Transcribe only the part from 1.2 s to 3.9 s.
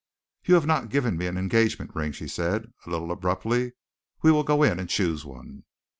an engagement ring," she said, a little abruptly.